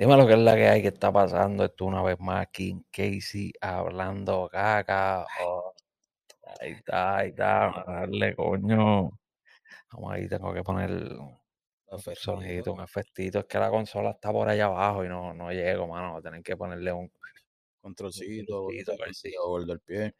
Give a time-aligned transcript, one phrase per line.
[0.00, 1.62] Dime lo que es la que hay que está pasando.
[1.62, 5.26] Esto una vez más en Casey hablando caca.
[5.44, 5.74] Oh,
[6.58, 7.82] ahí está, ahí está.
[7.82, 9.10] a Darle coño.
[9.92, 11.38] Vamos ahí, tengo que poner un
[12.16, 13.40] sonidito, un efectito.
[13.40, 16.22] Es que la consola está por allá abajo y no, no llego, mano.
[16.22, 17.12] Tener que ponerle un
[17.82, 19.34] Controlcito, a ver si.
[19.66, 20.14] del pie.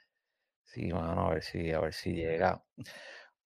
[0.63, 2.63] Sí, mano, a ver si, a ver si llega.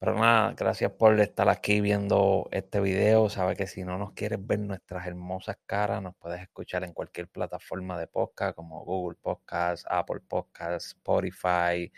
[0.05, 3.31] Pero nada, gracias por estar aquí viendo este video.
[3.31, 7.27] Sabe que si no nos quieres ver nuestras hermosas caras, nos puedes escuchar en cualquier
[7.27, 11.91] plataforma de podcast como Google Podcast, Apple Podcast, Spotify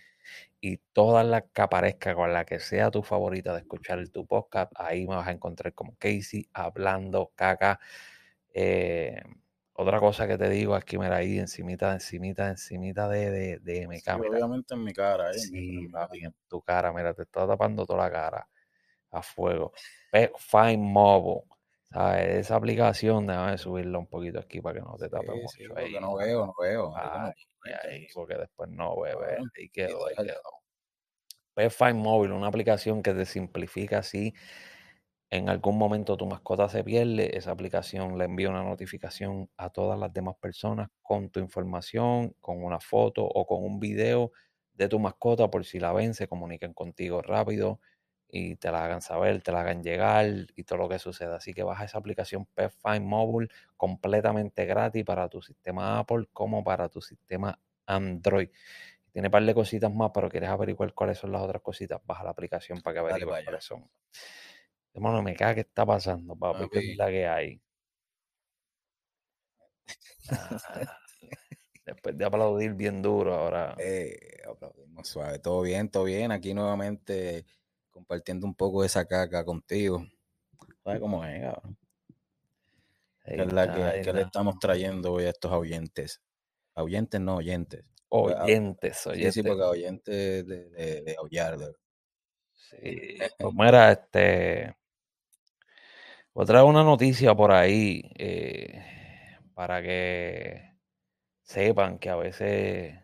[0.60, 4.70] y todas las que aparezca con la que sea tu favorita de escuchar tu podcast.
[4.76, 7.80] Ahí me vas a encontrar como Casey hablando caca.
[8.54, 9.20] Eh,
[9.78, 14.14] otra cosa que te digo aquí, mira, ahí encimita, encimita, encimita de, de, de MK.
[14.14, 14.30] Sí, mira.
[14.30, 15.38] obviamente en mi cara, ¿eh?
[15.38, 18.48] Sí, papi, en tu cara, mira, te está tapando toda la cara
[19.10, 19.72] a fuego.
[20.38, 21.42] Fine Mobile,
[21.92, 22.28] ¿sabes?
[22.46, 25.64] Esa aplicación, déjame subirla un poquito aquí para que no te tape Sí, mucho sí,
[25.76, 25.92] ahí.
[25.92, 26.94] porque no veo, no veo.
[26.96, 27.32] Ay,
[27.84, 30.40] ahí, porque después no, Cabrón, ahí quedó, ahí quedó.
[31.70, 34.34] Fine Mobile, una aplicación que te simplifica así.
[35.28, 39.98] En algún momento tu mascota se pierde, esa aplicación le envía una notificación a todas
[39.98, 44.30] las demás personas con tu información, con una foto o con un video
[44.74, 47.80] de tu mascota por si la ven, se comuniquen contigo rápido
[48.28, 51.36] y te la hagan saber, te la hagan llegar y todo lo que suceda.
[51.36, 56.62] Así que baja esa aplicación Pet Find Mobile completamente gratis para tu sistema Apple como
[56.62, 58.50] para tu sistema Android.
[59.12, 62.22] Tiene un par de cositas más, pero quieres averiguar cuáles son las otras cositas, baja
[62.22, 63.88] la aplicación para que averigües cuáles son.
[64.96, 66.70] Hermano, me caga que está pasando, papi.
[66.70, 67.60] ¿Qué es la que hay?
[70.30, 70.98] Ah,
[71.84, 73.76] después de aplaudir bien duro, ahora.
[73.78, 75.38] Eh, aplaudimos suave.
[75.38, 76.32] Todo bien, todo bien.
[76.32, 77.44] Aquí nuevamente
[77.90, 80.02] compartiendo un poco de esa caca contigo.
[80.82, 81.76] ¿Sabes cómo es, cabrón?
[83.24, 86.22] ahí ¿Qué es la que, que le estamos trayendo hoy a estos oyentes?
[86.74, 87.84] Oyentes no, oyentes.
[88.08, 89.34] Oyentes, Sí, oyentes.
[89.34, 91.74] sí, porque oyentes de, de, de aullar, de-
[92.52, 94.74] Sí, pues mira, este.
[96.36, 98.78] Voy a traer una noticia por ahí eh,
[99.54, 100.76] para que
[101.40, 102.94] sepan que a veces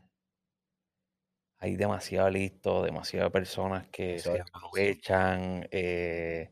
[1.59, 6.51] hay demasiado listo, demasiadas personas que se aprovechan, eh,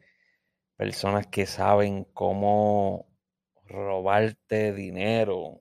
[0.74, 3.10] personas que saben cómo
[3.66, 5.60] robarte dinero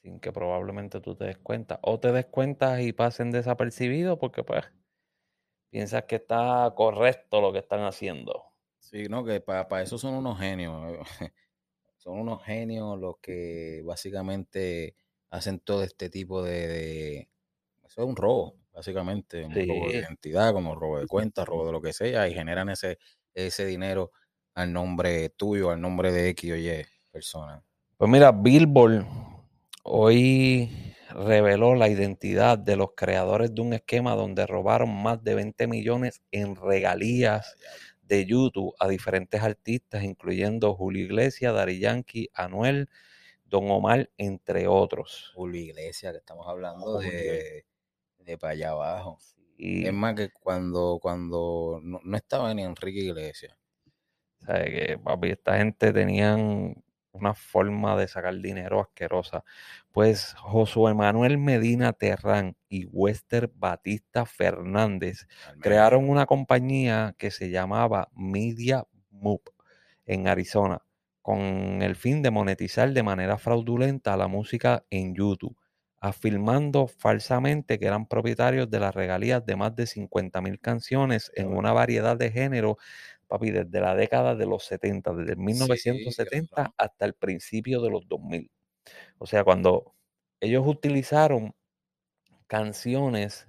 [0.00, 1.80] sin que probablemente tú te des cuenta.
[1.82, 4.64] O te des cuenta y pasen desapercibidos porque pues
[5.70, 8.45] piensas que está correcto lo que están haciendo.
[8.90, 10.98] Sí, no, que para eso son unos genios.
[11.98, 14.94] Son unos genios los que básicamente
[15.30, 17.28] hacen todo este tipo de, de-
[17.84, 19.44] Eso es un robo, básicamente.
[19.44, 22.68] Un robo de identidad, como robo de cuenta, robo de lo que sea, y generan
[22.68, 22.98] ese,
[23.34, 24.12] ese dinero
[24.54, 26.70] al nombre tuyo, al nombre de X o Y
[27.10, 27.64] persona.
[27.96, 29.04] Pues mira, Billboard
[29.82, 30.70] hoy
[31.10, 36.22] reveló la identidad de los creadores de un esquema donde robaron más de 20 millones
[36.30, 37.56] en regalías
[38.06, 42.88] de YouTube a diferentes artistas, incluyendo Julio Iglesias, Dari Yankee, Anuel,
[43.44, 45.32] Don Omar, entre otros.
[45.34, 47.66] Julio Iglesias, que estamos hablando de,
[48.18, 49.18] de para allá abajo.
[49.58, 53.56] Y Es más que cuando, cuando no, no estaba ni Enrique Iglesias.
[54.40, 56.84] sabe que, papi, esta gente tenían
[57.16, 59.44] una forma de sacar dinero asquerosa.
[59.92, 65.26] Pues Josué Manuel Medina Terrán y Wester Batista Fernández
[65.60, 69.42] crearon una compañía que se llamaba Media Move
[70.06, 70.82] en Arizona
[71.26, 75.56] con el fin de monetizar de manera fraudulenta la música en YouTube,
[76.00, 81.48] afirmando falsamente que eran propietarios de las regalías de más de 50 mil canciones en
[81.48, 82.76] una variedad de géneros,
[83.26, 86.74] papi, desde la década de los 70, desde el 1970 cabrón.
[86.76, 88.50] hasta el principio de los 2000.
[89.18, 89.94] O sea, cuando
[90.40, 91.54] ellos utilizaron
[92.46, 93.48] canciones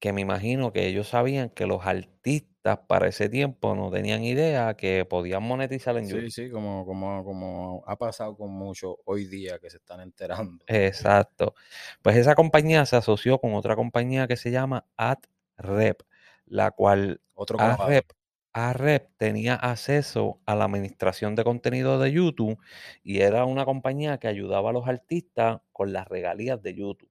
[0.00, 4.74] que me imagino que ellos sabían que los artistas para ese tiempo no tenían idea
[4.74, 6.30] que podían monetizar en YouTube.
[6.30, 10.64] Sí, sí, como, como, como ha pasado con muchos hoy día que se están enterando.
[10.68, 11.54] Exacto.
[12.02, 16.02] Pues esa compañía se asoció con otra compañía que se llama AdRep,
[16.46, 17.60] la cual Otro.
[17.60, 18.12] AdRep,
[18.58, 22.58] AdRep tenía acceso a la administración de contenido de YouTube
[23.02, 27.10] y era una compañía que ayudaba a los artistas con las regalías de YouTube.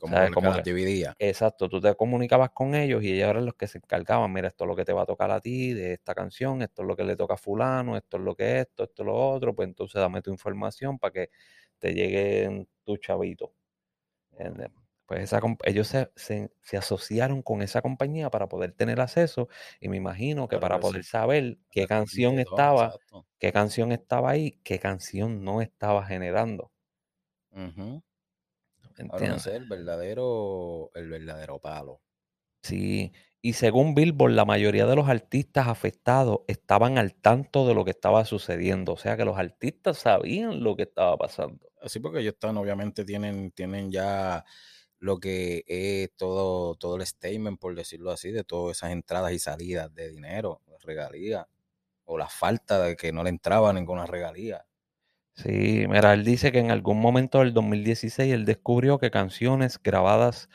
[0.00, 1.14] Como, dividía.
[1.18, 4.64] Exacto, tú te comunicabas con ellos y ellos eran los que se encargaban, mira, esto
[4.64, 6.96] es lo que te va a tocar a ti de esta canción, esto es lo
[6.96, 9.54] que le toca a fulano, esto es lo que es esto, esto es lo otro,
[9.54, 11.30] pues entonces dame tu información para que
[11.78, 13.52] te lleguen tu chavito.
[15.12, 19.48] Pues esa ellos se se se asociaron con esa compañía para poder tener acceso,
[19.80, 23.26] y me imagino que Para poder saber qué canción estaba exacto.
[23.38, 26.70] qué canción estaba ahí, qué canción no estaba generando.
[27.52, 28.02] Ujú.
[28.96, 29.44] ¿Me Ahora no entiendes?
[29.44, 32.00] sé, el verdadero el verdadero palo.
[32.64, 37.84] Sí, y según Billboard, la mayoría de los artistas afectados estaban al tanto de lo
[37.84, 41.72] que estaba sucediendo, o sea, que los artistas sabían lo que estaba pasando.
[41.80, 44.44] Así porque ellos están, obviamente tienen tienen ya
[45.02, 49.40] lo que es todo todo el statement, por decirlo así, de todas esas entradas y
[49.40, 51.46] salidas de dinero, regalías,
[52.04, 54.64] o la falta de que no le entraba ninguna regalía.
[55.34, 60.48] Sí, mira, él dice que en algún momento del 2016 él descubrió que canciones grabadas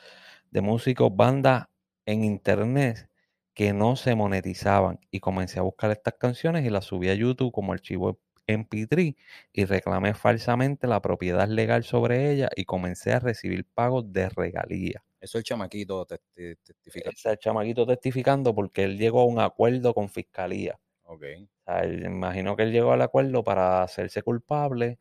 [0.50, 1.66] de músicos, bandas
[2.06, 3.10] en internet
[3.54, 7.52] que no se monetizaban y comencé a buscar estas canciones y las subí a YouTube
[7.52, 9.14] como archivo MP3
[9.52, 15.02] y reclamé falsamente la propiedad legal sobre ellas y comencé a recibir pagos de regalías.
[15.20, 17.12] Eso el chamaquito testi testifica.
[17.12, 20.78] Ese chamaquito testificando porque él llegó a un acuerdo con fiscalía.
[21.04, 21.48] Okey.
[21.66, 24.98] O sea, imagino que él llegó al acuerdo para hacerse culpable,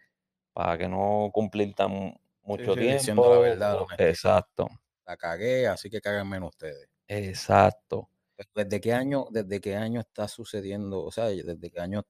[0.53, 3.39] para que no cumplir tan mucho sí, diciendo la tiempo.
[3.39, 3.97] verdad, la honestidad.
[3.97, 4.69] exacto,
[5.07, 6.89] La cagué, así que cagan menos ustedes.
[7.07, 8.09] exacto.
[8.55, 11.03] ¿Desde qué año desde qué año está sucediendo?
[11.03, 12.03] O sea, ¿desde qué año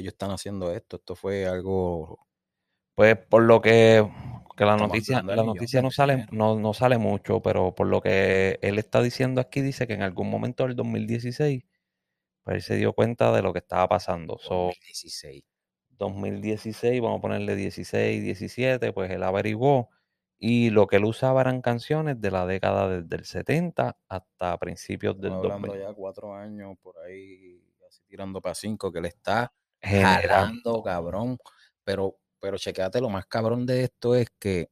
[0.00, 0.96] ellos están haciendo esto?
[0.96, 2.18] Esto fue algo
[2.96, 4.04] Pues, por lo que
[4.56, 8.58] que la noticia la noticia no sale no no sale mucho, pero por lo que
[8.62, 11.64] él está diciendo aquí, dice que en algún momento del 2016,
[12.44, 14.38] pues, él se dio cuenta de lo que estaba pasando.
[14.38, 15.44] So 2016.
[15.90, 19.90] 2016, vamos a ponerle 16, 17, pues él averiguó
[20.38, 25.20] y lo que él usaba eran canciones de la década desde el 70 hasta principios
[25.20, 25.88] del Estamos hablando 2000.
[25.88, 29.52] ya 4 años por ahí, casi tirando para 5, que le está
[29.82, 30.58] Generando.
[30.62, 31.38] jalando, cabrón.
[31.84, 34.68] Pero pero chequéate, lo más cabrón de esto es que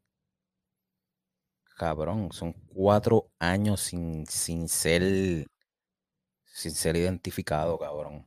[1.79, 5.47] cabrón, son 4 años sin sin ser
[6.45, 8.27] sin ser identificado, cabrón.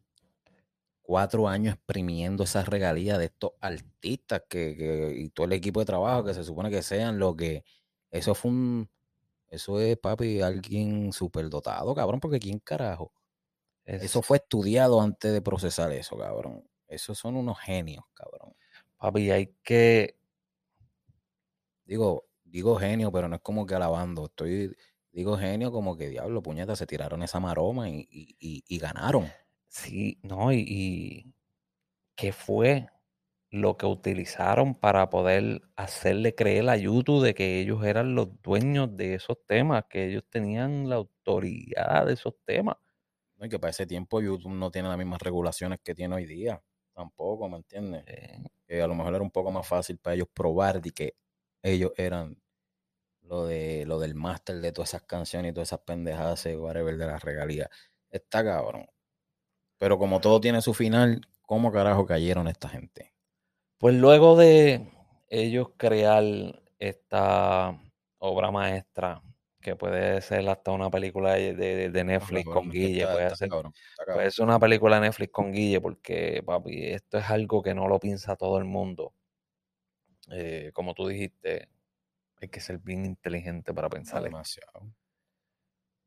[1.06, 5.86] 4 años exprimiendo esas regalías de estos artistas que que y todo el equipo de
[5.88, 7.64] trabajo que se supone que sean lo que
[8.12, 8.90] eso fue un
[9.50, 13.14] eso es, papi, alguien superdotado, cabrón, porque quién carajo.
[13.86, 16.69] Eso Es fue estudiado antes de procesar eso, cabrón.
[16.90, 18.56] Esos son unos genios, cabrón.
[18.98, 20.18] papi, hay que
[21.86, 24.76] Digo digo genio, pero no es como que alabando, estoy
[25.12, 29.28] digo genio como que diablo, puñeta, se tiraron esa maroma y y y y ganaron.
[29.68, 31.34] Sí, no, y y
[32.16, 32.88] ¿qué fue
[33.52, 38.96] lo que utilizaron para poder hacerle creer a YouTube de que ellos eran los dueños
[38.98, 42.78] de esos temas, que ellos tenían la autoridad de esos temas?
[43.38, 46.26] No, y que para ese tiempo YouTube no tiene las mismas regulaciones que tiene hoy
[46.26, 46.62] día,
[47.00, 48.04] tampoco, ¿me entiendes?
[48.68, 51.16] Que a lo mejor era un poco más fácil para ellos probar de que
[51.64, 52.38] ellos eran
[53.22, 56.98] lo de lo del máster de todas esas canciones y todas esas pendejadas y whatever
[56.98, 57.70] de las regalías.
[58.12, 58.88] Está cabrón.
[59.78, 63.14] Pero como todo tiene su final, ¿cómo carajo cayeron esta gente?
[63.80, 64.92] pues luego de
[65.30, 66.24] ellos crear
[66.80, 67.80] esta
[68.18, 69.22] obra maestra,
[69.62, 73.24] que puede ser hasta una película de de de No, Netflix con Guille, está puede
[73.26, 73.74] está ser cabrón,
[74.10, 77.88] puede ser una película de Netflix con Guille, porque, papi, esto es algo que no
[77.88, 79.14] lo piensa todo el mundo.
[80.32, 81.70] Eh, como tú dijiste,
[82.42, 84.94] hay que ser bien inteligente para pensar demasiado.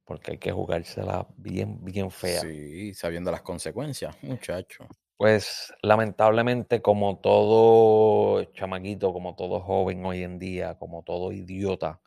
[0.04, 2.40] porque hay que jugársela bien, bien fea.
[2.42, 4.86] Sí, sabiendo las consecuencias, muchacho.
[5.16, 12.00] Pues, lamentablemente, como todo chamaquito, como todo joven hoy en día, como todo idiota,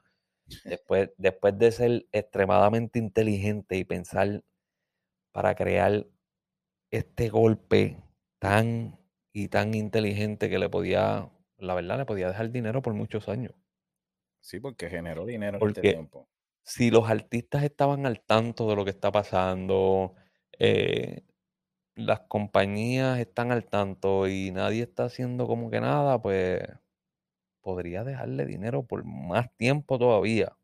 [0.64, 4.44] después después de ser extremadamente inteligente y pensar
[5.32, 6.08] para crear
[6.92, 7.98] este golpe
[8.40, 9.00] tan
[9.34, 13.54] y tan inteligente que le podía, la verdad, le podía dejar dinero por muchos años.
[14.40, 16.30] Sí, porque generó dinero en este tiempo.
[16.64, 20.16] si los artistas estaban al tanto de lo que está pasando,
[20.60, 21.24] eh,
[21.96, 26.62] las compañías están al tanto y nadie está haciendo como que nada, pues
[27.66, 30.56] podría dejarle dinero por más tiempo todavía.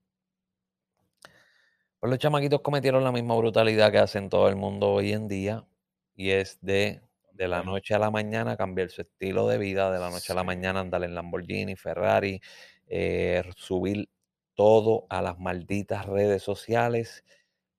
[1.99, 5.65] Pues los chamaquitos cometieron la misma brutalidad que hacen todo el mundo hoy en día
[6.15, 7.01] y es de
[7.33, 10.35] de la noche a la mañana cambiar su estilo de vida, de la noche a
[10.35, 12.39] la mañana andar en Lamborghini, Ferrari,
[12.85, 14.09] eh, subir
[14.53, 17.25] todo a las malditas redes sociales,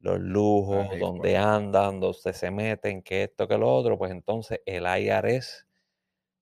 [0.00, 1.36] los lujos, fue.
[1.36, 5.64] andan, dónde se meten, que esto, que lo otro, pues entonces el IRS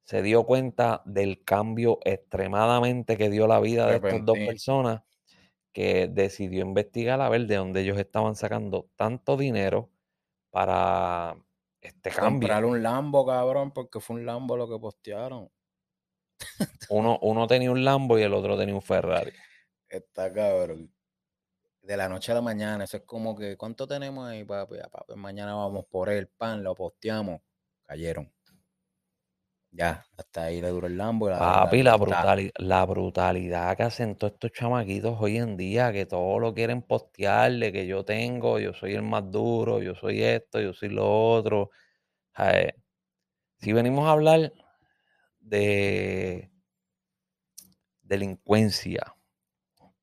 [0.04, 4.46] se dio cuenta del cambio extremadamente que dio la vida de estas 2 Repentino.
[4.46, 5.02] personas,
[5.72, 9.90] que decidió investigar a ver de dónde ellos estaban sacando tanto dinero
[10.50, 11.36] para
[11.80, 12.48] este cambio.
[12.48, 15.50] Comprar un Lambo, cabrón, porque fue un Lambo lo que postearon.
[16.90, 19.32] Uno uno tenía un Lambo y el otro tenía un Ferrari.
[19.88, 20.92] Está cabrón.
[21.82, 24.76] De la noche a la mañana, eso es como que, ¿cuánto tenemos ahí, papi?
[24.82, 27.40] Ah, papi, mañana vamos por el pan, lo posteamos.
[27.84, 28.32] Cayeron.
[29.72, 31.30] Ya, hasta ahí le duró el Lambo.
[31.30, 35.92] la Papi, la, está- brutali- la brutalidad que hacen todos estos chamaquitos hoy en día,
[35.92, 39.94] que todo lo quieren postear, de que yo tengo, yo soy el más duro, yo
[39.94, 41.70] soy esto, yo soy lo otro.
[43.58, 44.52] Si venimos a hablar
[45.40, 46.50] de
[48.02, 49.14] delincuencia,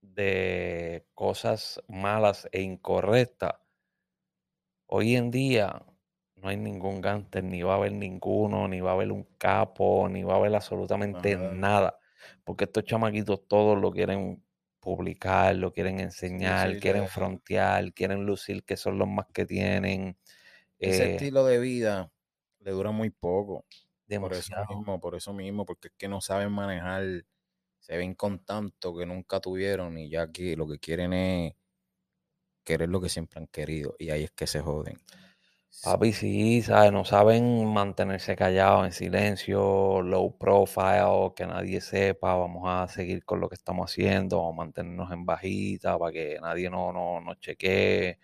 [0.01, 3.53] de cosas malas e incorrectas,
[4.88, 5.83] hoy en día
[6.38, 10.08] no hay ningún gánster, ni va a haber ninguno, ni va a haber un capo,
[10.10, 11.53] ni va a haber absolutamente Nada.
[11.53, 12.00] nada,
[12.44, 14.44] porque estos chamaquitos todos lo quieren
[14.79, 20.17] publicar, lo quieren enseñar, quieren frontear, quieren lucir que son los más que tienen.
[20.79, 22.12] Ese eh, estilo de vida
[22.60, 23.65] le dura muy poco.
[24.08, 27.25] Por eso mismo, por eso mismo, porque es que no saben manejar,
[27.79, 31.53] se ven con tanto que nunca tuvieron y ya que lo que quieren es
[32.63, 34.98] querer lo que siempre han querido y ahí es que se joden.
[35.83, 36.91] Papi, sí, ¿sabes?
[36.91, 43.39] No saben mantenerse callados en silencio, low profile, que nadie sepa, vamos a seguir con
[43.39, 47.39] lo que estamos haciendo, vamos a mantenernos en bajita para que nadie no, no, nos
[47.39, 48.17] chequee.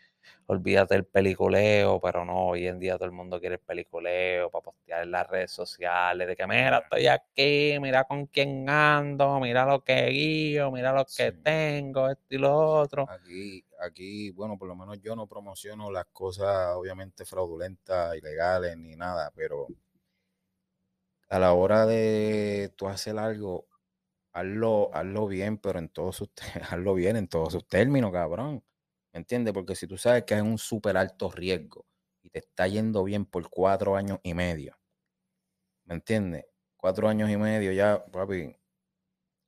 [0.47, 4.62] Olvídate del peliculeo, pero no, hoy en día todo el mundo quiere el peliculeo para
[4.63, 9.65] postear en las redes sociales, de que mira, estoy aquí, mira con quién ando, mira
[9.65, 11.31] lo que guío, mira lo que Sí.
[11.43, 13.05] tengo, esto y lo otro.
[13.09, 18.95] Aquí, aquí, bueno, por lo menos yo no promociono las cosas obviamente fraudulentas, ilegales ni
[18.97, 19.67] nada, pero
[21.29, 23.67] a la hora de tú hacer algo,
[24.33, 26.29] hazlo, hazlo bien, pero en todos sus,
[26.71, 28.63] hazlo bien en todos sus términos, cabrón.
[29.13, 29.53] ¿Me entiendes?
[29.53, 31.86] Porque si tú sabes que es un súper alto riesgo
[32.24, 34.77] y te está yendo bien por cuatro años y medio,
[35.86, 36.46] ¿me entiendes?
[36.75, 38.55] Cuatro años y medio ya, papi,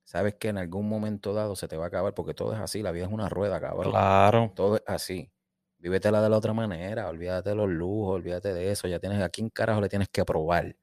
[0.04, 2.80] sabes que en algún momento dado se te va a acabar porque todo es así,
[2.80, 3.90] la vida es una rueda, cabrón.
[3.90, 4.52] Claro.
[4.54, 5.30] Todo es así.
[5.78, 8.88] Vívetela de la otra manera, olvídate de los lujos, olvídate de eso.
[8.88, 10.76] Ya tienes, ¿a quién carajo le tienes que probar?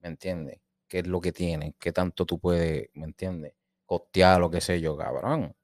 [0.00, 0.60] ¿Me entiendes?
[0.88, 1.74] ¿Qué es lo que tienes?
[1.78, 3.54] ¿Qué tanto tú puedes, ¿me entiendes?
[3.86, 5.54] Costear lo que sé yo, cabrón.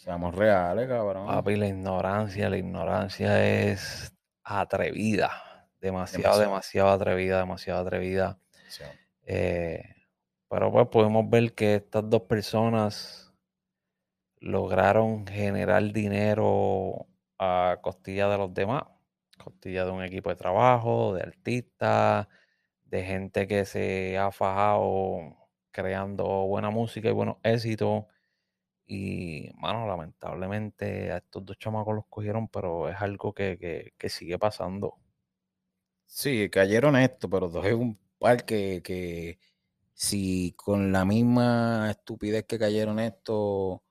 [0.00, 1.26] Seamos reales, cabrón.
[1.26, 6.40] Papi, la ignorancia, la ignorancia es atrevida, demasiado, Demasiado.
[6.40, 8.38] demasiado atrevida, demasiado atrevida.
[9.26, 9.82] Eh,
[10.48, 13.34] pero pues podemos ver que estas dos personas
[14.38, 17.06] lograron generar dinero
[17.38, 18.84] a costilla de los demás,
[19.36, 22.26] costilla de un equipo de trabajo, de artistas,
[22.84, 25.36] de gente que se ha fajado
[25.70, 28.06] creando buena música y buenos éxitos.
[28.90, 34.08] Y, mano, lamentablemente a estos dos chamacos los cogieron, pero es algo que, que- que
[34.10, 34.98] sigue pasando.
[36.06, 39.38] sí, cayeron esto, pero es un par que, que
[39.94, 43.84] si con la misma estupidez que cayeron esto,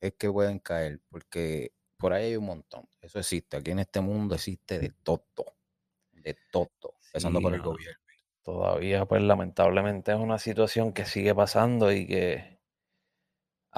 [0.00, 2.88] es que pueden caer, porque por ahí hay un montón.
[3.02, 3.56] Eso existe.
[3.58, 5.26] Aquí en este mundo existe de todo.
[6.12, 6.70] De todo.
[7.08, 8.00] Empezando Sí, por el gobierno.
[8.44, 12.55] Todavía, pues lamentablemente es una situación que sigue pasando y que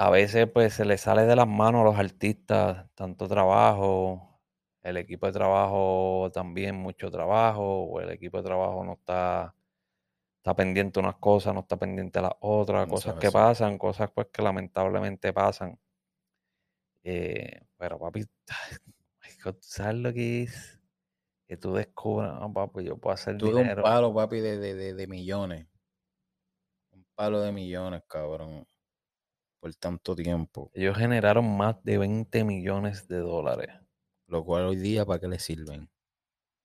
[0.01, 4.39] a veces pues se les sale de las manos a los artistas tanto trabajo,
[4.81, 9.55] el equipo de trabajo también mucho trabajo, o el equipo de trabajo no está,
[10.37, 14.11] está pendiente de unas cosas, no está pendiente de las otras, cosas que pasan, cosas
[14.15, 15.77] pues que lamentablemente pasan.
[17.03, 18.25] Eh, pero papi,
[19.43, 20.79] ¿tú sabes lo que es?
[21.47, 23.83] Que tú descubras, "Ah, papi, yo puedo hacer un dinero.
[23.83, 25.67] palo, papi, de, de, de, de millones.
[26.91, 28.67] Un palo de millones, cabrón.
[29.59, 30.71] Por tanto tiempo.
[30.73, 33.69] Ellos generaron más de 20 millones de dólares.
[34.27, 35.89] Lo cual hoy día, ¿para qué le sirven?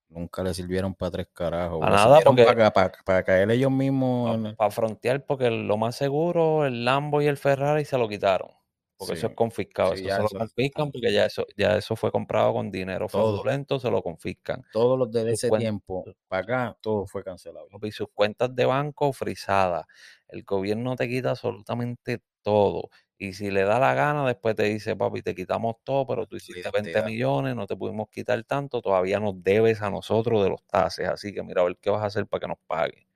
[0.09, 1.81] Nunca le sirvieron para tres carajos.
[1.81, 4.55] Le nada, porque- para, para, para caer ellos mismos.
[4.57, 8.51] Para frontear, porque lo más seguro, el Lambo y el Ferrari se lo quitaron.
[8.97, 9.97] Porque eso Sí, es confiscado.
[9.97, 13.09] sí, eso se lo eso- confiscan porque ya eso, ya eso fue comprado con dinero
[13.09, 13.23] Todo.
[13.39, 14.63] fraudulento, se lo confiscan.
[14.73, 17.67] Todos los de ese tiempo, para acá, todo fue cancelado.
[17.73, 19.85] Papi, sus cuentas de banco frisadas.
[20.29, 22.91] El gobierno te quita absolutamente todo.
[23.19, 26.37] Y si le da la gana, después te dice, papi, te quitamos todo, pero tú
[26.37, 27.03] hiciste Olvídate 20 ya.
[27.03, 31.09] millones, no te pudimos quitar tanto, todavía nos debes a nosotros de los tases.
[31.09, 33.09] Así que mira a ver qué vas a hacer para que nos pague.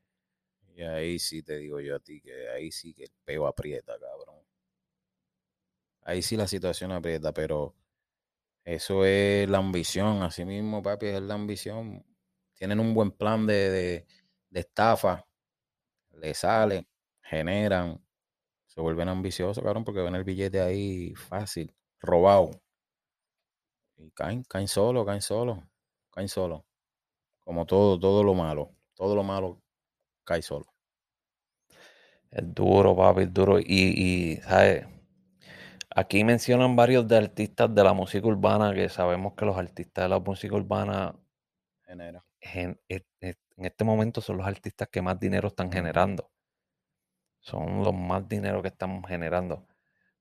[0.77, 3.99] Y ahí sí te digo yo a ti que ahí sí que el peo aprieta,
[3.99, 4.43] cabrón.
[6.03, 7.75] Ahí sí la situación aprieta, pero
[8.65, 12.05] eso es la ambición, así mismo, papi, es la ambición.
[12.55, 14.07] Tienen un buen plan de, de,
[14.51, 15.27] de estafa,
[16.13, 16.89] le sale,
[17.23, 18.03] generan,
[18.79, 22.53] se vuelven ambiciosos, cabrón, porque ven el billete ahí fácil, robado.
[23.97, 25.65] Y caen, caen solo, caen solo,
[26.13, 26.65] caen solo.
[27.41, 29.61] Como todo, todo lo malo, todo lo malo
[30.25, 30.67] cae solo.
[32.31, 33.59] Es duro, papi, es duro.
[33.59, 34.87] Y, y, ¿sabes?
[35.91, 40.09] Aquí mencionan varios de artistas de la música urbana que sabemos que los artistas de
[40.09, 41.17] la música urbana
[41.85, 42.25] Genera.
[42.41, 46.31] gen- e- e- en este momento son los artistas que más dinero están generando.
[47.49, 49.67] Son los más dinero que están generando.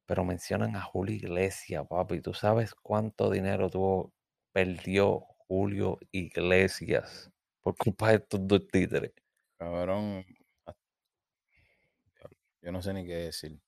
[0.05, 2.21] Pero mencionan a Julio Iglesias, papi.
[2.21, 4.13] ¿Tú sabes cuánto dinero tuvo,
[4.53, 7.29] perdió Julio Iglesias
[7.61, 9.11] por culpa de estos dos títeres?
[9.57, 10.25] Cabrón.
[12.61, 13.59] Yo no sé ni qué decir.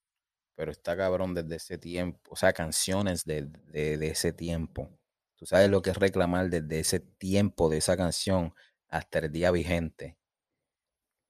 [0.55, 2.31] Pero está cabrón desde ese tiempo.
[2.31, 4.89] O sea, canciones de, de, de ese tiempo.
[5.35, 8.53] Tú sabes lo que es reclamar desde ese tiempo de esa canción
[8.87, 10.17] hasta el día vigente.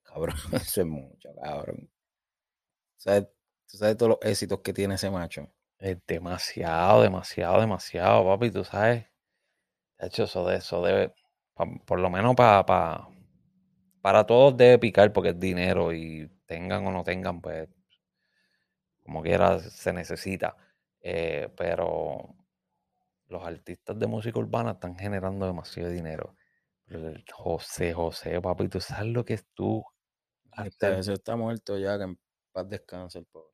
[0.03, 1.89] Cabrón, eso es mucho, cabrón.
[2.99, 3.27] ¿Sabes?
[3.67, 5.51] ¿Tú sabes todos los éxitos que tiene ese macho?
[5.79, 8.51] Es demasiado, demasiado, demasiado, papi.
[8.51, 9.05] Tú sabes.
[9.99, 11.13] De hecho, eso de eso debe,
[11.55, 12.65] pa- por lo menos para
[14.01, 17.69] para todos debe picar porque es dinero y tengan o no tengan, pues
[19.03, 20.55] como quiera se necesita.
[21.01, 22.35] Eh, pero
[23.29, 26.35] los artistas de música urbana están generando demasiado dinero.
[27.33, 29.83] José, José, papi, tú sabes lo que es tú
[30.63, 32.19] Está, hacer, ese está muerto ya, que en
[32.63, 33.53] paz descanse el pobre.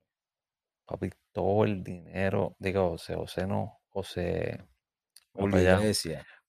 [0.85, 2.55] papi, todo el dinero.
[2.59, 4.63] Digo, José, José no, José.
[5.33, 5.89] Julio.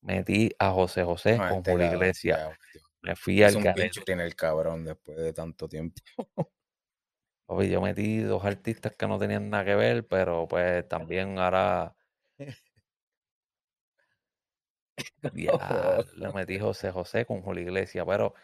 [0.03, 2.39] Metí a José José No, con este Julio cabrón, Iglesias.
[2.73, 2.81] tío.
[3.03, 3.83] Me fui al un garete.
[3.83, 6.01] pincho en el cabrón después de tanto tiempo.
[7.47, 11.95] Papi, yo metí dos artistas que no tenían nada que ver, pero pues también ahora
[15.33, 18.05] ya le metí José José con Julio Iglesias.
[18.09, 18.35] Pero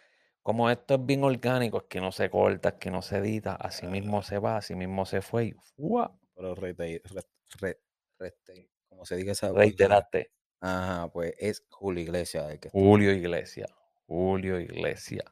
[0.42, 3.54] como esto es bien orgánico, es que no se corta, es que no se edita,
[3.54, 6.16] así mismo se va, así mismo se fue y ¡fua!
[6.34, 7.22] Pero rete, re,
[7.60, 7.80] re-
[8.18, 10.32] rete- como se diga esa reiteraste.
[10.60, 12.70] Ajá, pues es Julio Iglesias el que.
[12.70, 13.70] Julio Iglesias,
[14.06, 15.24] Julio Iglesias.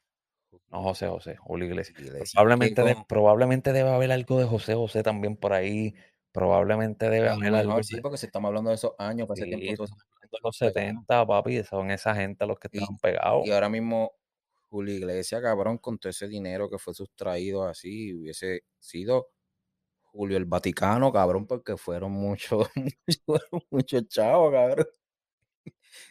[0.69, 1.99] No José José, Julio Iglesias.
[2.01, 2.33] Iglesias.
[2.33, 5.95] Probablemente, de- probablemente debe haber algo de José José también por ahí.
[6.33, 9.27] Probablemente debe a lo haber algo sí, de- porque si estamos hablando de esos años,
[9.27, 9.99] para ese Sí, tiempo de los
[10.31, 10.57] pegados.
[10.57, 13.47] 70, papi, son esa gente los que estaban pegados.
[13.47, 14.13] Y ahora mismo
[14.71, 19.29] Julio Iglesias, cabrón, con todo ese dinero que fue sustraído así, hubiese sido
[20.03, 22.69] Julio el Vaticano, cabrón, porque fueron muchos,
[23.71, 24.87] muchos chavos, cabrón.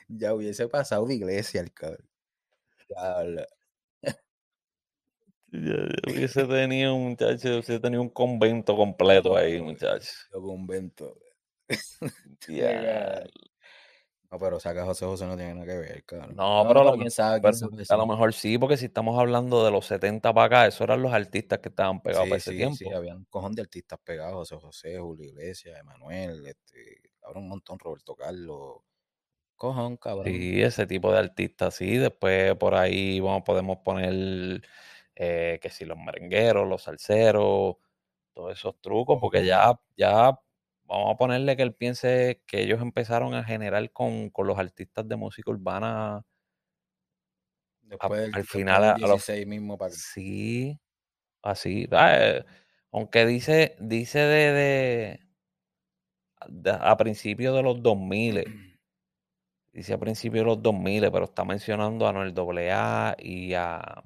[0.08, 2.08] Ya hubiese pasado de iglesia el cabrón.
[2.90, 3.24] Ya,
[5.52, 5.76] ya
[6.08, 10.12] hubiese tenido un muchacho, hubiese tenido un convento completo ahí, muchacho.
[10.34, 11.18] Yo convento.
[12.48, 13.24] Ya.
[14.32, 16.36] No, pero o sea que José José no tiene nada que ver, cabrón.
[16.36, 18.08] No, pero a lo, quién mejor, sabe, quién pero sabe, a lo sí.
[18.08, 21.60] mejor sí, porque si estamos hablando de los 70 para acá, esos eran los artistas
[21.60, 22.76] que estaban pegados Sí, para ese sí, tiempo.
[22.76, 27.50] sí, había un cojón de artistas pegados, José José, Julio Iglesias, Emanuel, este, cabrón, un
[27.50, 28.78] montón, Roberto Carlos,
[29.56, 30.26] cojón, cabrón.
[30.26, 31.98] Sí, ese tipo de artistas, sí.
[31.98, 34.62] Después por ahí vamos, podemos poner
[35.16, 37.76] eh, que si los merengueros, los salseros,
[38.34, 40.40] todos esos trucos, porque ya, ya
[40.90, 45.08] vamos a ponerle que él piense que ellos empezaron a generar con, con los artistas
[45.08, 46.24] de música urbana
[47.82, 50.80] Después, del- al final a- los- 16 mismo para Sí,
[51.44, 51.88] así.
[51.92, 52.46] ah, eh,
[52.92, 55.20] aunque dice, dice de, de,
[56.50, 58.44] de- a principios de los 2000,
[59.74, 64.04] dice a principios de los 2000, pero está mencionando a Noel AA y a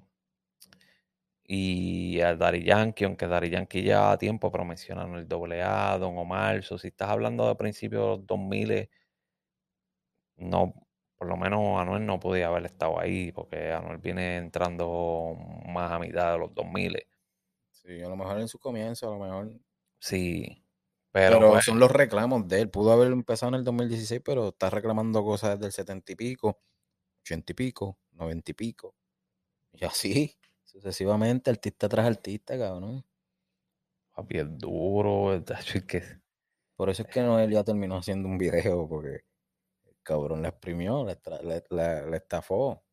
[1.55, 5.27] y a Daddy Yankee, aunque Daddy Yankee ya tiempo, pero menciona a Noel
[5.61, 8.89] AA, Don Omar, so, si estás hablando de principios de los 2000,
[10.37, 10.73] no,
[11.17, 15.35] por lo menos Anuel no podía haber estado ahí, porque Anuel viene entrando
[15.67, 17.05] más a mitad de los 2000.
[17.71, 19.51] Sí, a lo mejor en su comienzo, a lo mejor.
[19.99, 20.63] Sí,
[21.11, 22.69] pero, Pero, pues, son los reclamos de él.
[22.71, 26.59] Pudo haber empezado en el 2016, pero está reclamando cosas desde el 70 y pico,
[27.21, 28.95] 80 y pico, 90 y pico.
[29.73, 30.37] Y así,
[30.73, 33.05] sucesivamente, artista tras artista, cabrón.
[34.13, 35.43] papi, es duro, es-
[35.75, 36.01] es que
[36.75, 39.23] Por eso es que Noel ya terminó haciendo un video, porque
[39.85, 42.83] el cabrón la exprimió, la, la- la- la estafó.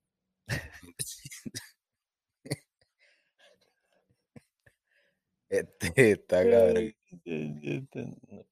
[5.49, 6.95] Este está cabrón.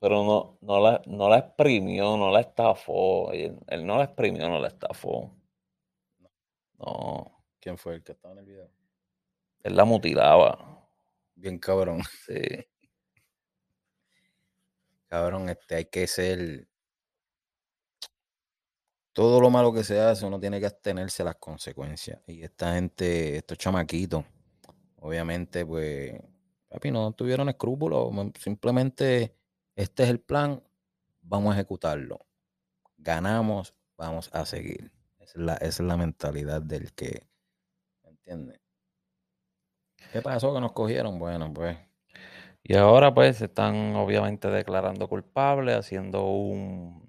[0.01, 3.31] Pero no, no, la, no la exprimió, no la estafó.
[3.33, 5.33] Él, él no la exprimió, no la estafó.
[6.79, 8.71] No, ¿Quién fue el que estaba en el video?
[9.63, 10.89] Él la mutilaba.
[11.35, 12.03] Bien cabrón.
[12.27, 12.67] Sí.
[15.09, 16.69] Cabrón, este, hay que ser.
[19.13, 22.21] Todo lo malo que se hace, uno tiene que abstenerse a las consecuencias.
[22.27, 24.25] Y esta gente, estos chamaquitos,
[24.97, 26.13] obviamente, pues,
[26.69, 28.13] papi, no tuvieron escrúpulos.
[28.39, 29.35] Simplemente,
[29.75, 30.63] este es el plan,
[31.23, 32.27] vamos a ejecutarlo.
[32.99, 34.93] Ganamos, vamos a seguir.
[35.19, 37.27] Esa es la, esa es la mentalidad del que,
[38.05, 38.61] ¿me entiendes?
[40.13, 41.19] ¿Qué pasó que nos cogieron?
[41.19, 41.77] Bueno, pues,
[42.63, 47.09] Y ahora pues se están obviamente declarando culpables, haciendo un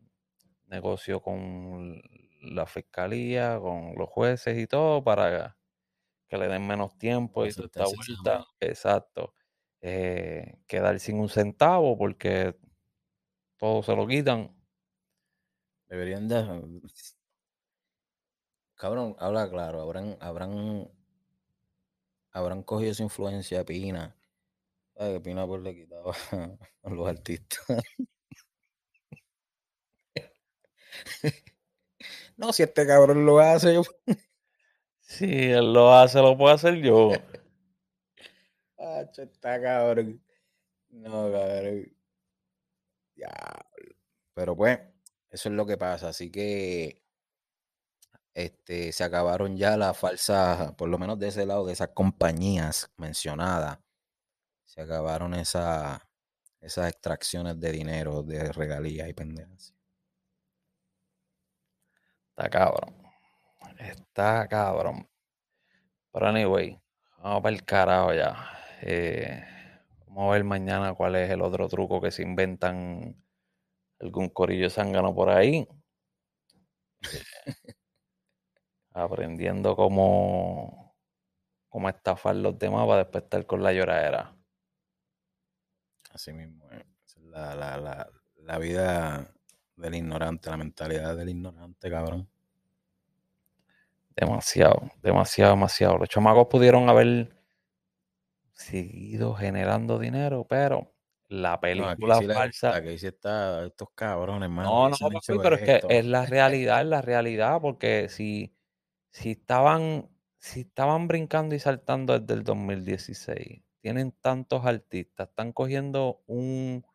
[0.68, 2.02] negocio con
[2.42, 5.58] la fiscalía, con los jueces y todo para
[6.28, 8.46] que le den menos tiempo y toda vuelta.
[8.60, 9.34] Exacto.
[9.82, 12.56] Eh, quedar sin un centavo porque
[13.58, 14.56] todo se lo quitan.
[15.90, 16.82] Deberían de...
[18.76, 20.90] Cabrón, habla claro, habrán, habrán,
[22.32, 24.16] habrán cogido esa influencia Pina.
[24.96, 26.14] ¿Sabes que Pina pues le quitaba
[26.84, 27.66] a los artistas?
[32.38, 33.84] no, si este cabrón lo hace, yo...
[35.02, 37.12] Si él lo hace, lo puedo hacer yo.
[38.78, 40.24] ah, está cabrón.
[40.90, 41.92] No, cabrón.
[43.16, 43.34] Ya.
[44.36, 44.80] Pero pues,
[45.32, 46.10] eso es lo que pasa.
[46.10, 47.02] Así que
[48.46, 52.92] este, se acabaron ya las falsas, por lo menos de ese lado, de esas compañías
[52.98, 53.80] mencionadas,
[54.66, 56.10] se acabaron esa,
[56.62, 59.74] esas extracciones de dinero, de regalías y pendejas.
[62.32, 62.96] Está cabrón.
[63.80, 65.08] Está cabrón.
[66.12, 66.80] Pero anyway,
[67.18, 68.36] vamos para el carajo ya.
[68.82, 69.44] Eh,
[70.08, 73.16] vamos a ver mañana cuál es el otro truco que se inventan
[74.00, 75.68] algún corillo zángano por ahí.
[79.00, 80.96] aprendiendo cómo,
[81.68, 84.36] cómo estafar los demás para después estar con la lloradera.
[86.12, 86.86] Así mismo, eh.
[87.24, 89.34] la, la, la, la vida
[89.76, 92.30] del ignorante, la mentalidad del ignorante, cabrón.
[94.16, 95.98] Demasiado, demasiado, demasiado.
[95.98, 97.30] Los chamacos pudieron haber
[98.54, 100.94] seguido generando dinero, pero
[101.30, 102.82] la película falsa.
[102.82, 104.96] que está estos cabrones, No, no,
[105.42, 108.54] pero es que es la realidad, es la realidad, porque si
[109.12, 116.22] si estaban, si estaban brincando y saltando desde el 2016, tienen tantos artistas, están cogiendo
[116.28, 116.86] un,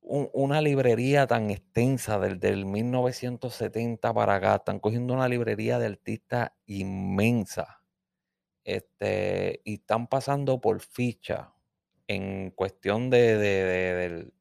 [0.00, 6.50] una librería tan extensa desde el 1970 para acá, están cogiendo una librería de artistas
[6.66, 7.82] inmensa.
[8.64, 11.54] Este, y están pasando por ficha
[12.08, 14.32] en cuestión de, del,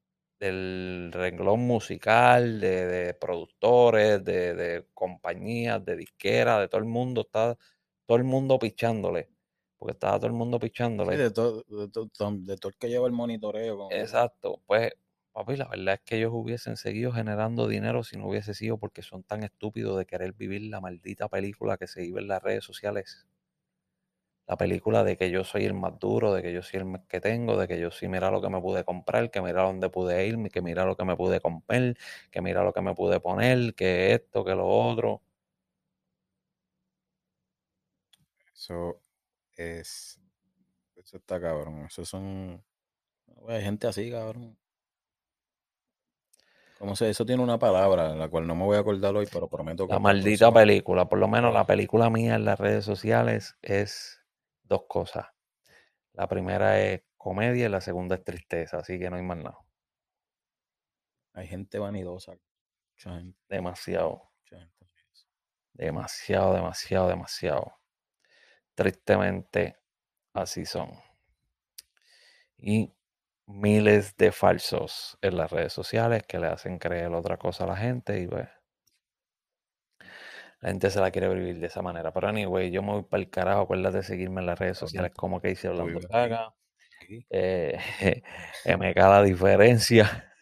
[0.46, 7.58] del renglón musical, de, productores, de, compañías, de disqueras, de todo el mundo, está
[8.06, 9.30] todo el mundo pichándole.
[9.78, 11.18] Porque estaba todo el mundo pichándole.
[11.18, 13.90] de, todo, de, todo el que lleva el monitoreo.
[13.92, 14.62] Exacto.
[14.66, 14.94] Pues,
[15.34, 19.02] papi, la verdad es que ellos hubiesen seguido generando dinero si no hubiese sido porque
[19.02, 22.64] son tan estúpidos de querer vivir la maldita película que se vive en las redes
[22.64, 23.28] sociales
[24.48, 27.02] la película de que yo soy el más duro, de que yo soy el más
[27.08, 29.90] que tengo, de que yo sí mira lo que me pude comprar, que mira dónde
[29.90, 31.96] pude ir, que mira lo que me pude comprar,
[32.30, 35.22] que mira lo que me pude poner, que esto, que lo otro.
[38.54, 39.00] Eso
[39.56, 40.20] es.
[40.96, 41.86] Eso está cabrón.
[41.86, 42.64] Eso son.
[43.48, 44.56] Hay gente así, cabrón.
[46.78, 47.10] ¿Cómo se?
[47.10, 49.94] Eso tiene una palabra, la cual no me voy a acordar hoy, pero prometo que.
[49.94, 51.10] La maldita película.
[51.10, 54.25] Por lo menos la película mía en las redes sociales es
[54.66, 55.28] dos cosas.
[56.14, 59.58] La primera es comedia y la segunda es tristeza, así que no hay más nada.
[61.34, 62.34] Hay gente vanidosa.
[63.50, 64.32] Demasiado.
[65.74, 67.80] Demasiado, demasiado, demasiado.
[68.76, 69.78] Tristemente,
[70.34, 70.92] así son.
[72.58, 72.94] Y
[73.46, 77.78] miles de falsos en las redes sociales que le hacen creer otra cosa a la
[77.78, 78.48] gente y pues
[80.66, 82.12] la gente se la quiere vivir de esa manera.
[82.12, 83.62] Pero anyway, yo me voy para el carajo.
[83.62, 86.56] Acuérdate de seguirme en las redes sociales como que hice hablando caga.
[87.30, 87.78] Eh,
[88.66, 90.34] MK la diferencia.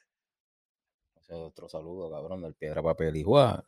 [1.29, 3.65] otro saludo, cabrón, del piedra, papel y juá,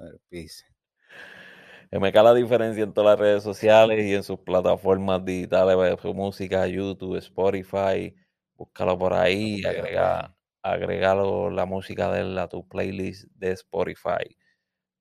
[1.91, 6.65] MK la diferencia en todas las redes sociales y en sus plataformas digitales, su música,
[6.67, 8.15] YouTube, Spotify.
[8.53, 14.37] Búscalo por ahí, agrega, agregalo la música de él a tu playlist de Spotify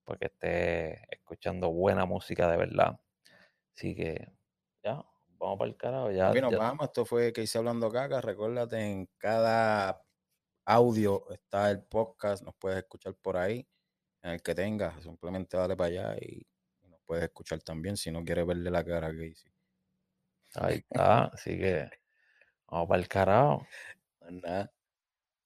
[0.04, 3.00] porque esté escuchando buena música de verdad.
[3.76, 4.32] Así que
[4.82, 5.04] ya,
[5.38, 6.10] vamos para el carajo.
[6.10, 8.20] Ya, bueno, vamos, esto fue que hice hablando caca.
[8.20, 10.04] Recuérdate, en cada
[10.64, 13.66] audio está el podcast, nos puedes escuchar por ahí,
[14.22, 16.46] en el que tengas, simplemente dale para allá y,
[16.88, 19.50] nos puedes escuchar también si no quieres verle la cara que hice.
[20.54, 21.90] Ahí está, así que
[22.66, 23.66] vamos para el carajo.
[24.20, 24.70] Hasta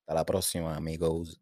[0.06, 1.40] la próxima, amigos.